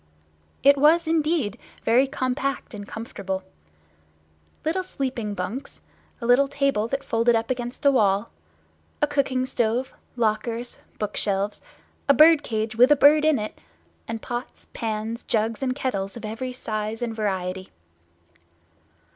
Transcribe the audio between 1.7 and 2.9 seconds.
very compact and